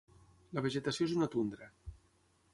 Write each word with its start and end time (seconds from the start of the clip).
La 0.57 0.63
vegetació 0.67 1.07
és 1.09 1.13
una 1.19 1.29
tundra. 1.37 1.71